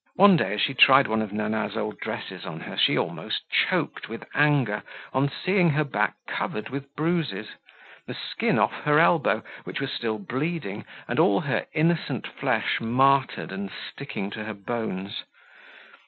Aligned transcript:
One 0.15 0.35
day 0.35 0.53
as 0.55 0.61
she 0.61 0.73
tried 0.73 1.05
one 1.07 1.21
of 1.21 1.31
Nana's 1.31 1.77
old 1.77 1.99
dresses 1.99 2.43
on 2.43 2.61
her, 2.61 2.75
she 2.75 2.97
almost 2.97 3.43
choked 3.51 4.09
with 4.09 4.27
anger 4.33 4.81
on 5.13 5.29
seeing 5.29 5.69
her 5.69 5.83
back 5.83 6.15
covered 6.27 6.69
with 6.69 6.95
bruises, 6.95 7.49
the 8.07 8.15
skin 8.15 8.57
off 8.57 8.73
her 8.85 8.97
elbow, 8.97 9.43
which 9.63 9.79
was 9.79 9.91
still 9.91 10.17
bleeding, 10.17 10.85
and 11.07 11.19
all 11.19 11.41
her 11.41 11.67
innocent 11.75 12.25
flesh 12.25 12.81
martyred 12.81 13.51
and 13.51 13.69
sticking 13.91 14.31
to 14.31 14.43
her 14.45 14.55
bones. 14.55 15.23